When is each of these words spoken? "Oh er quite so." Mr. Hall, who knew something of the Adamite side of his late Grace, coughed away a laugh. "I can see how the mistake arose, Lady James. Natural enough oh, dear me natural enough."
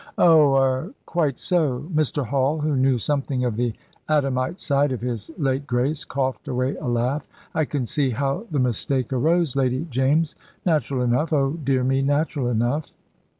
"Oh 0.17 0.55
er 0.55 0.95
quite 1.05 1.37
so." 1.37 1.81
Mr. 1.93 2.25
Hall, 2.25 2.57
who 2.61 2.75
knew 2.75 2.97
something 2.97 3.45
of 3.45 3.55
the 3.55 3.75
Adamite 4.09 4.59
side 4.59 4.91
of 4.91 5.01
his 5.01 5.29
late 5.37 5.67
Grace, 5.67 6.05
coughed 6.05 6.47
away 6.47 6.75
a 6.77 6.87
laugh. 6.87 7.27
"I 7.53 7.65
can 7.65 7.85
see 7.85 8.09
how 8.09 8.47
the 8.49 8.57
mistake 8.57 9.13
arose, 9.13 9.55
Lady 9.55 9.85
James. 9.91 10.35
Natural 10.65 11.03
enough 11.03 11.31
oh, 11.31 11.51
dear 11.63 11.83
me 11.83 12.01
natural 12.01 12.49
enough." 12.49 12.97